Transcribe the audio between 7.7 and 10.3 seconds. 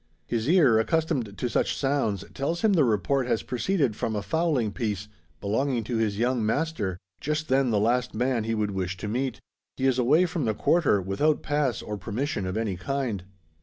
last man he would wish to meet. He is away